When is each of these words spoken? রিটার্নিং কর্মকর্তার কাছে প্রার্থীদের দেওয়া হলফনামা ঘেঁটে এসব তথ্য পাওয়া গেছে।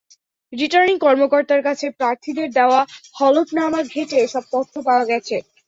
রিটার্নিং 0.53 0.95
কর্মকর্তার 0.99 1.61
কাছে 1.63 1.85
প্রার্থীদের 1.99 2.47
দেওয়া 2.51 2.81
হলফনামা 3.17 3.81
ঘেঁটে 3.91 4.17
এসব 4.25 4.43
তথ্য 4.53 4.73
পাওয়া 4.87 5.05
গেছে। 5.11 5.35